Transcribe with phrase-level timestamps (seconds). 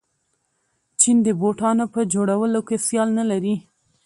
[0.99, 3.55] چین د بوټانو په جوړولو کې سیال نلري.